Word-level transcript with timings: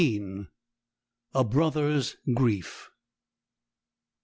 A 1.35 1.43
BROTHER'S 1.43 2.17
GRIEF. 2.33 2.89